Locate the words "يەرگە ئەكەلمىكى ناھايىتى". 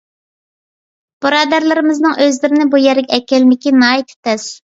2.85-4.21